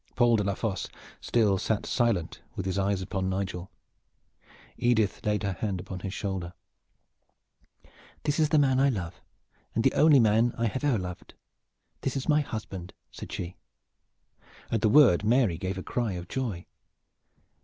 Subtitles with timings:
[0.15, 0.89] Paul de la Fosse
[1.21, 3.69] still sat silent with his eyes upon Nigel.
[4.75, 6.53] Edith laid her hand upon his shoulder:
[8.23, 9.21] "This is the man I love,
[9.75, 11.35] and the only man that I have ever loved.
[12.01, 13.57] This is my husband," said she.
[14.71, 16.65] At the word Mary gave a cry of joy.